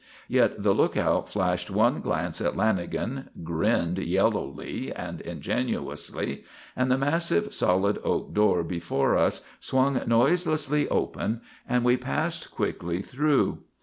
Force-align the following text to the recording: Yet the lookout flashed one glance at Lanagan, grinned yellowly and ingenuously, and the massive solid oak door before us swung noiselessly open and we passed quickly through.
Yet 0.27 0.63
the 0.63 0.73
lookout 0.73 1.29
flashed 1.29 1.69
one 1.69 1.99
glance 2.01 2.41
at 2.41 2.55
Lanagan, 2.55 3.27
grinned 3.43 3.99
yellowly 3.99 4.91
and 4.91 5.21
ingenuously, 5.21 6.43
and 6.75 6.89
the 6.89 6.97
massive 6.97 7.53
solid 7.53 7.99
oak 8.03 8.33
door 8.33 8.63
before 8.63 9.15
us 9.15 9.45
swung 9.59 10.01
noiselessly 10.07 10.89
open 10.89 11.41
and 11.69 11.85
we 11.85 11.97
passed 11.97 12.49
quickly 12.49 13.03
through. 13.03 13.59